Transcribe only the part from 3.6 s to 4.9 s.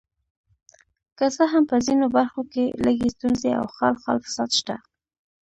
خال خال فساد شته.